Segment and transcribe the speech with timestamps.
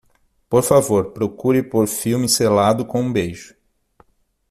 [0.49, 3.53] Por favor, procure por filme Selado com um Beijo.